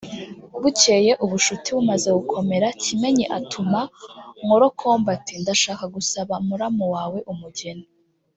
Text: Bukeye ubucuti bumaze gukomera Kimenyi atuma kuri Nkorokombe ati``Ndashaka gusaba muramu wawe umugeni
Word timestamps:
Bukeye 0.61 1.11
ubucuti 1.23 1.69
bumaze 1.75 2.09
gukomera 2.17 2.67
Kimenyi 2.83 3.25
atuma 3.37 3.79
kuri 3.93 4.41
Nkorokombe 4.45 5.09
ati``Ndashaka 5.17 5.85
gusaba 5.95 6.33
muramu 6.47 6.85
wawe 6.95 7.19
umugeni 7.33 7.85